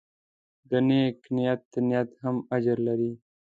[0.69, 3.11] د نیک نیت نیت هم اجر لري.